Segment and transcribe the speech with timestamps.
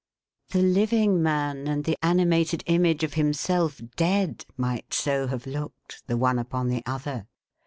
[0.49, 6.17] The living man, and the animated image of himself dead, might so have looked, the
[6.17, 7.27] one upon the other.